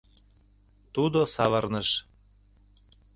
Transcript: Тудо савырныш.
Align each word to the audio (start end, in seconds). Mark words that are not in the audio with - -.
Тудо 0.93 1.19
савырныш. 1.33 1.89